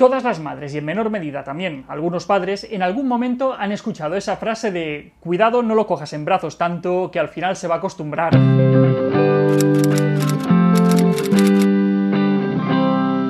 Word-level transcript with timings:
Todas 0.00 0.24
las 0.24 0.40
madres 0.40 0.72
y 0.72 0.78
en 0.78 0.86
menor 0.86 1.10
medida 1.10 1.44
también 1.44 1.84
algunos 1.86 2.24
padres 2.24 2.66
en 2.70 2.82
algún 2.82 3.06
momento 3.06 3.52
han 3.52 3.70
escuchado 3.70 4.16
esa 4.16 4.38
frase 4.38 4.72
de 4.72 5.12
cuidado 5.20 5.62
no 5.62 5.74
lo 5.74 5.86
cojas 5.86 6.14
en 6.14 6.24
brazos 6.24 6.56
tanto 6.56 7.10
que 7.10 7.18
al 7.18 7.28
final 7.28 7.54
se 7.54 7.68
va 7.68 7.74
a 7.74 7.78
acostumbrar. 7.80 8.32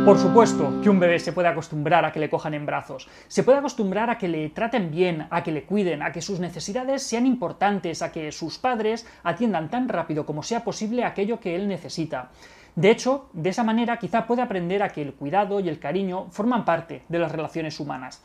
Por 0.04 0.16
supuesto 0.16 0.80
que 0.80 0.88
un 0.88 1.00
bebé 1.00 1.18
se 1.18 1.32
puede 1.32 1.48
acostumbrar 1.48 2.04
a 2.04 2.12
que 2.12 2.20
le 2.20 2.30
cojan 2.30 2.54
en 2.54 2.66
brazos, 2.66 3.08
se 3.26 3.42
puede 3.42 3.58
acostumbrar 3.58 4.08
a 4.08 4.16
que 4.16 4.28
le 4.28 4.48
traten 4.50 4.92
bien, 4.92 5.26
a 5.30 5.42
que 5.42 5.50
le 5.50 5.64
cuiden, 5.64 6.02
a 6.02 6.12
que 6.12 6.22
sus 6.22 6.38
necesidades 6.38 7.02
sean 7.02 7.26
importantes, 7.26 8.00
a 8.00 8.12
que 8.12 8.30
sus 8.30 8.58
padres 8.58 9.08
atiendan 9.24 9.70
tan 9.70 9.88
rápido 9.88 10.24
como 10.24 10.44
sea 10.44 10.62
posible 10.62 11.04
aquello 11.04 11.40
que 11.40 11.56
él 11.56 11.66
necesita. 11.66 12.30
De 12.74 12.90
hecho, 12.90 13.28
de 13.32 13.50
esa 13.50 13.64
manera 13.64 13.98
quizá 13.98 14.26
puede 14.26 14.42
aprender 14.42 14.82
a 14.82 14.88
que 14.88 15.02
el 15.02 15.14
cuidado 15.14 15.60
y 15.60 15.68
el 15.68 15.78
cariño 15.78 16.28
forman 16.30 16.64
parte 16.64 17.02
de 17.08 17.18
las 17.18 17.32
relaciones 17.32 17.78
humanas. 17.80 18.22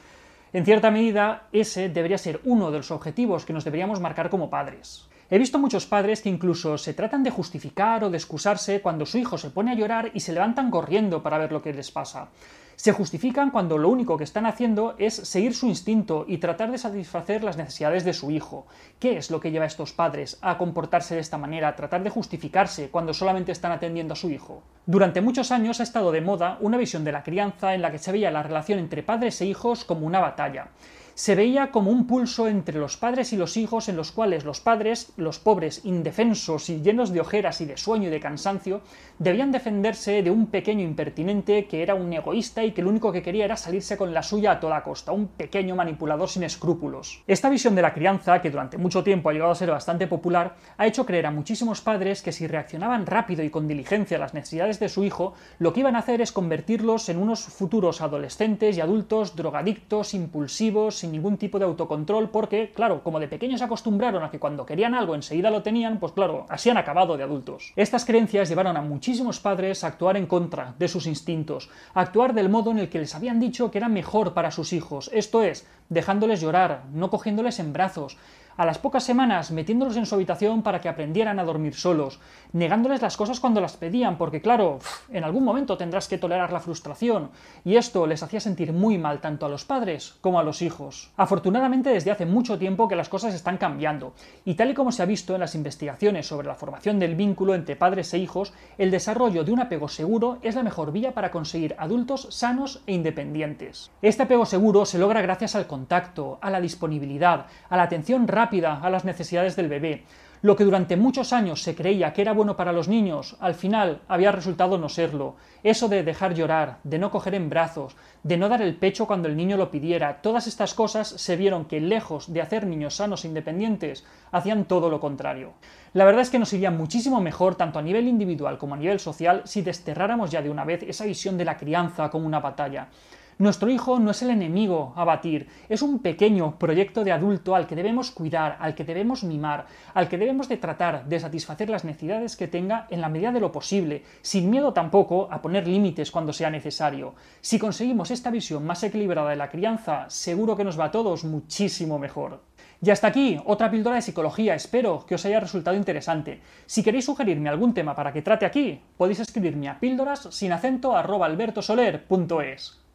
En 0.53 0.63
cierta 0.63 0.91
medida, 0.91 1.47
ese 1.51 1.89
debería 1.89 2.17
ser 2.17 2.39
uno 2.45 2.71
de 2.71 2.77
los 2.77 2.91
objetivos 2.91 3.45
que 3.45 3.53
nos 3.53 3.65
deberíamos 3.65 3.99
marcar 3.99 4.29
como 4.29 4.49
padres. 4.49 5.09
He 5.29 5.39
visto 5.39 5.59
muchos 5.59 5.85
padres 5.85 6.21
que 6.21 6.29
incluso 6.29 6.77
se 6.77 6.93
tratan 6.93 7.23
de 7.23 7.31
justificar 7.31 8.03
o 8.03 8.09
de 8.09 8.17
excusarse 8.17 8.81
cuando 8.81 9.05
su 9.05 9.17
hijo 9.17 9.37
se 9.37 9.49
pone 9.49 9.71
a 9.71 9.75
llorar 9.75 10.11
y 10.13 10.19
se 10.19 10.33
levantan 10.33 10.69
corriendo 10.69 11.23
para 11.23 11.37
ver 11.37 11.51
lo 11.51 11.61
que 11.61 11.73
les 11.73 11.91
pasa 11.91 12.29
se 12.75 12.91
justifican 12.91 13.51
cuando 13.51 13.77
lo 13.77 13.89
único 13.89 14.17
que 14.17 14.23
están 14.23 14.45
haciendo 14.45 14.95
es 14.97 15.13
seguir 15.13 15.53
su 15.53 15.67
instinto 15.67 16.25
y 16.27 16.37
tratar 16.37 16.71
de 16.71 16.77
satisfacer 16.77 17.43
las 17.43 17.57
necesidades 17.57 18.03
de 18.03 18.13
su 18.13 18.31
hijo. 18.31 18.67
¿Qué 18.99 19.17
es 19.17 19.31
lo 19.31 19.39
que 19.39 19.51
lleva 19.51 19.63
a 19.63 19.67
estos 19.67 19.93
padres 19.93 20.37
a 20.41 20.57
comportarse 20.57 21.15
de 21.15 21.21
esta 21.21 21.37
manera, 21.37 21.69
a 21.69 21.75
tratar 21.75 22.03
de 22.03 22.09
justificarse 22.09 22.89
cuando 22.89 23.13
solamente 23.13 23.51
están 23.51 23.71
atendiendo 23.71 24.13
a 24.13 24.17
su 24.17 24.29
hijo? 24.29 24.61
Durante 24.85 25.21
muchos 25.21 25.51
años 25.51 25.79
ha 25.79 25.83
estado 25.83 26.11
de 26.11 26.21
moda 26.21 26.57
una 26.61 26.77
visión 26.77 27.03
de 27.03 27.11
la 27.11 27.23
crianza 27.23 27.73
en 27.73 27.81
la 27.81 27.91
que 27.91 27.99
se 27.99 28.11
veía 28.11 28.31
la 28.31 28.43
relación 28.43 28.79
entre 28.79 29.03
padres 29.03 29.39
e 29.41 29.45
hijos 29.45 29.85
como 29.85 30.05
una 30.05 30.19
batalla 30.19 30.67
se 31.15 31.33
veía 31.33 31.71
como 31.71 31.91
un 31.91 32.07
pulso 32.07 32.49
entre 32.49 32.77
los 32.77 32.97
padres 32.97 33.31
y 33.31 33.37
los 33.37 33.55
hijos 33.55 33.87
en 33.87 33.95
los 33.95 34.11
cuales 34.11 34.43
los 34.43 34.59
padres, 34.59 35.13
los 35.15 35.39
pobres, 35.39 35.79
indefensos 35.85 36.69
y 36.69 36.81
llenos 36.81 37.13
de 37.13 37.21
ojeras 37.21 37.61
y 37.61 37.65
de 37.65 37.77
sueño 37.77 38.09
y 38.09 38.11
de 38.11 38.19
cansancio, 38.19 38.81
debían 39.17 39.53
defenderse 39.53 40.21
de 40.21 40.29
un 40.29 40.47
pequeño 40.47 40.83
impertinente 40.83 41.67
que 41.67 41.81
era 41.81 41.95
un 41.95 42.11
egoísta 42.11 42.65
y 42.65 42.73
que 42.73 42.81
lo 42.81 42.89
único 42.89 43.13
que 43.13 43.21
quería 43.21 43.45
era 43.45 43.55
salirse 43.55 43.95
con 43.95 44.13
la 44.13 44.23
suya 44.23 44.51
a 44.51 44.59
toda 44.59 44.83
costa, 44.83 45.13
un 45.13 45.29
pequeño 45.29 45.73
manipulador 45.73 46.27
sin 46.27 46.43
escrúpulos. 46.43 47.23
Esta 47.27 47.49
visión 47.49 47.75
de 47.75 47.81
la 47.81 47.93
crianza, 47.93 48.41
que 48.41 48.51
durante 48.51 48.77
mucho 48.77 49.01
tiempo 49.01 49.29
ha 49.29 49.33
llegado 49.33 49.51
a 49.51 49.55
ser 49.55 49.71
bastante 49.71 50.07
popular, 50.07 50.57
ha 50.77 50.85
hecho 50.85 51.05
creer 51.05 51.27
a 51.27 51.31
muchísimos 51.31 51.79
padres 51.79 52.21
que 52.21 52.33
si 52.33 52.45
reaccionaban 52.45 53.05
rápido 53.05 53.41
y 53.41 53.49
con 53.49 53.69
diligencia 53.69 54.17
a 54.17 54.19
las 54.19 54.33
necesidades 54.33 54.81
de 54.81 54.89
su 54.89 55.05
hijo, 55.05 55.33
lo 55.59 55.71
que 55.71 55.79
iban 55.79 55.95
a 55.95 55.99
hacer 55.99 56.19
es 56.19 56.33
convertirlos 56.33 57.07
en 57.07 57.19
unos 57.19 57.45
futuros 57.45 58.01
adolescentes 58.01 58.75
y 58.75 58.81
adultos 58.81 59.37
drogadictos, 59.37 60.13
impulsivos, 60.13 61.04
sin 61.05 61.11
ningún 61.11 61.37
tipo 61.37 61.59
de 61.59 61.65
autocontrol, 61.65 62.29
porque, 62.29 62.71
claro, 62.73 63.03
como 63.03 63.19
de 63.19 63.27
pequeños 63.27 63.59
se 63.59 63.65
acostumbraron 63.65 64.23
a 64.23 64.31
que 64.31 64.39
cuando 64.39 64.65
querían 64.65 64.95
algo 64.95 65.13
enseguida 65.13 65.51
lo 65.51 65.61
tenían, 65.61 65.99
pues 65.99 66.13
claro, 66.13 66.47
así 66.49 66.71
han 66.71 66.77
acabado 66.77 67.15
de 67.15 67.21
adultos. 67.21 67.73
Estas 67.75 68.05
creencias 68.05 68.49
llevaron 68.49 68.75
a 68.75 68.81
muchísimos 68.81 69.39
padres 69.39 69.83
a 69.83 69.87
actuar 69.87 70.17
en 70.17 70.25
contra 70.25 70.73
de 70.79 70.87
sus 70.87 71.05
instintos, 71.05 71.69
a 71.93 72.01
actuar 72.01 72.33
del 72.33 72.49
modo 72.49 72.71
en 72.71 72.79
el 72.79 72.89
que 72.89 72.97
les 72.97 73.13
habían 73.13 73.39
dicho 73.39 73.69
que 73.69 73.77
era 73.77 73.87
mejor 73.87 74.33
para 74.33 74.49
sus 74.49 74.73
hijos, 74.73 75.11
esto 75.13 75.43
es, 75.43 75.67
dejándoles 75.89 76.41
llorar, 76.41 76.85
no 76.91 77.11
cogiéndoles 77.11 77.59
en 77.59 77.71
brazos, 77.71 78.17
a 78.57 78.65
las 78.65 78.77
pocas 78.77 79.03
semanas 79.03 79.51
metiéndolos 79.51 79.97
en 79.97 80.05
su 80.05 80.15
habitación 80.15 80.61
para 80.61 80.81
que 80.81 80.89
aprendieran 80.89 81.39
a 81.39 81.43
dormir 81.43 81.75
solos, 81.75 82.19
negándoles 82.53 83.01
las 83.01 83.17
cosas 83.17 83.39
cuando 83.39 83.61
las 83.61 83.77
pedían, 83.77 84.17
porque 84.17 84.41
claro, 84.41 84.79
en 85.09 85.23
algún 85.23 85.43
momento 85.43 85.77
tendrás 85.77 86.07
que 86.07 86.17
tolerar 86.17 86.53
la 86.53 86.59
frustración, 86.59 87.31
y 87.63 87.75
esto 87.75 88.07
les 88.07 88.23
hacía 88.23 88.39
sentir 88.39 88.71
muy 88.71 88.97
mal 88.97 89.19
tanto 89.19 89.45
a 89.45 89.49
los 89.49 89.65
padres 89.65 90.15
como 90.21 90.39
a 90.39 90.43
los 90.43 90.61
hijos. 90.61 91.11
Afortunadamente 91.17 91.89
desde 91.89 92.11
hace 92.11 92.25
mucho 92.25 92.57
tiempo 92.57 92.87
que 92.87 92.95
las 92.95 93.09
cosas 93.09 93.33
están 93.33 93.57
cambiando, 93.57 94.13
y 94.45 94.55
tal 94.55 94.71
y 94.71 94.73
como 94.73 94.91
se 94.91 95.03
ha 95.03 95.05
visto 95.05 95.33
en 95.33 95.41
las 95.41 95.55
investigaciones 95.55 96.27
sobre 96.27 96.47
la 96.47 96.55
formación 96.55 96.99
del 96.99 97.15
vínculo 97.15 97.55
entre 97.55 97.75
padres 97.75 98.13
e 98.13 98.19
hijos, 98.19 98.53
el 98.77 98.91
desarrollo 98.91 99.43
de 99.43 99.51
un 99.51 99.59
apego 99.59 99.87
seguro 99.87 100.37
es 100.41 100.55
la 100.55 100.63
mejor 100.63 100.91
vía 100.91 101.13
para 101.13 101.31
conseguir 101.31 101.75
adultos 101.77 102.27
sanos 102.31 102.81
e 102.87 102.93
independientes. 102.93 103.91
Este 104.01 104.23
apego 104.23 104.45
seguro 104.45 104.85
se 104.85 104.99
logra 104.99 105.21
gracias 105.21 105.55
al 105.55 105.67
contacto, 105.67 106.39
a 106.41 106.49
la 106.49 106.61
disponibilidad, 106.61 107.47
a 107.69 107.77
la 107.77 107.83
atención 107.83 108.27
rápida, 108.27 108.44
a 108.51 108.89
las 108.89 109.05
necesidades 109.05 109.55
del 109.55 109.69
bebé. 109.69 110.03
Lo 110.41 110.55
que 110.55 110.63
durante 110.63 110.95
muchos 110.95 111.33
años 111.33 111.63
se 111.63 111.73
creía 111.73 112.13
que 112.13 112.21
era 112.21 112.31
bueno 112.31 112.55
para 112.55 112.71
los 112.71 112.87
niños, 112.87 113.35
al 113.39 113.55
final 113.55 114.01
había 114.07 114.31
resultado 114.31 114.77
no 114.77 114.89
serlo. 114.89 115.35
Eso 115.63 115.87
de 115.87 116.03
dejar 116.03 116.35
llorar, 116.35 116.77
de 116.83 116.99
no 116.99 117.09
coger 117.09 117.33
en 117.33 117.49
brazos, 117.49 117.95
de 118.21 118.37
no 118.37 118.47
dar 118.47 118.61
el 118.61 118.75
pecho 118.75 119.07
cuando 119.07 119.27
el 119.27 119.35
niño 119.35 119.57
lo 119.57 119.71
pidiera, 119.71 120.21
todas 120.21 120.45
estas 120.45 120.75
cosas 120.75 121.07
se 121.07 121.35
vieron 121.35 121.65
que 121.65 121.79
lejos 121.79 122.31
de 122.31 122.41
hacer 122.41 122.67
niños 122.67 122.97
sanos 122.97 123.25
e 123.25 123.27
independientes, 123.27 124.05
hacían 124.31 124.65
todo 124.65 124.89
lo 124.91 124.99
contrario. 124.99 125.53
La 125.93 126.05
verdad 126.05 126.21
es 126.21 126.29
que 126.29 126.37
nos 126.37 126.53
iría 126.53 126.69
muchísimo 126.69 127.21
mejor, 127.21 127.55
tanto 127.55 127.79
a 127.79 127.81
nivel 127.81 128.07
individual 128.07 128.59
como 128.59 128.75
a 128.75 128.77
nivel 128.77 128.99
social, 128.99 129.41
si 129.45 129.63
desterráramos 129.63 130.29
ya 130.29 130.43
de 130.43 130.51
una 130.51 130.65
vez 130.65 130.83
esa 130.83 131.05
visión 131.05 131.37
de 131.39 131.45
la 131.45 131.57
crianza 131.57 132.11
como 132.11 132.27
una 132.27 132.39
batalla. 132.39 132.89
Nuestro 133.37 133.69
hijo 133.69 133.99
no 133.99 134.11
es 134.11 134.21
el 134.21 134.29
enemigo 134.29 134.93
a 134.95 135.03
batir, 135.03 135.49
es 135.67 135.81
un 135.81 135.99
pequeño 135.99 136.57
proyecto 136.57 137.03
de 137.03 137.11
adulto 137.11 137.53
al 137.53 137.67
que 137.67 137.75
debemos 137.75 138.11
cuidar, 138.11 138.55
al 138.61 138.75
que 138.75 138.85
debemos 138.85 139.25
mimar, 139.25 139.65
al 139.93 140.07
que 140.07 140.17
debemos 140.17 140.47
de 140.47 140.55
tratar 140.55 141.05
de 141.05 141.19
satisfacer 141.19 141.69
las 141.69 141.83
necesidades 141.83 142.37
que 142.37 142.47
tenga 142.47 142.87
en 142.89 143.01
la 143.01 143.09
medida 143.09 143.33
de 143.33 143.41
lo 143.41 143.51
posible, 143.51 144.03
sin 144.21 144.49
miedo 144.49 144.71
tampoco 144.71 145.27
a 145.29 145.41
poner 145.41 145.67
límites 145.67 146.11
cuando 146.11 146.31
sea 146.31 146.49
necesario. 146.49 147.15
Si 147.41 147.59
conseguimos 147.59 148.09
esta 148.09 148.31
visión 148.31 148.65
más 148.65 148.81
equilibrada 148.83 149.31
de 149.31 149.35
la 149.35 149.49
crianza, 149.49 150.09
seguro 150.09 150.55
que 150.55 150.63
nos 150.63 150.79
va 150.79 150.85
a 150.85 150.91
todos 150.91 151.25
muchísimo 151.25 151.99
mejor. 151.99 152.41
Y 152.81 152.89
hasta 152.89 153.07
aquí, 153.07 153.37
otra 153.45 153.69
píldora 153.69 153.97
de 153.97 154.01
psicología. 154.01 154.55
Espero 154.55 155.05
que 155.05 155.15
os 155.15 155.25
haya 155.25 155.41
resultado 155.41 155.75
interesante. 155.75 156.39
Si 156.65 156.83
queréis 156.83 157.03
sugerirme 157.03 157.49
algún 157.49 157.73
tema 157.73 157.95
para 157.95 158.13
que 158.13 158.21
trate 158.21 158.45
aquí, 158.45 158.81
podéis 158.95 159.19
escribirme 159.19 159.67
a 159.67 159.77
píldoras 159.77 160.29
sin 160.31 160.53
acento 160.53 160.95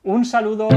Un 0.03 0.25
saludo. 0.25 0.69